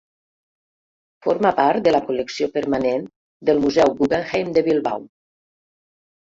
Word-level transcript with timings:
Forma 1.27 1.51
part 1.59 1.83
de 1.89 1.93
la 1.93 1.99
col·lecció 2.09 2.49
permanent 2.57 3.07
del 3.51 3.63
museu 3.69 3.95
Guggenheim 4.03 4.53
de 4.59 4.67
Bilbao. 4.73 5.09